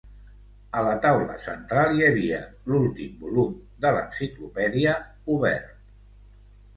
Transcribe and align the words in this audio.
A 0.77 0.81
la 0.85 0.93
taula 1.01 1.33
central 1.41 1.91
hi 1.99 2.05
havia 2.07 2.39
l'últim 2.71 3.11
volum 3.25 3.51
de 3.85 3.91
l'enciclopèdia 3.99 4.95
obert. 5.35 5.77